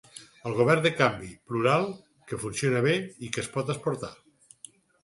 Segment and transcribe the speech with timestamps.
[0.51, 1.85] Un govern de canvi, plural,
[2.33, 4.15] que funciona bé i que es pot exportar.